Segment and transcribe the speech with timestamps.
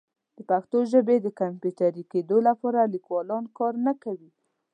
[0.37, 4.31] د پښتو ژبې د کمپیوټري کیدو لپاره لیکوالان کار نه کوي.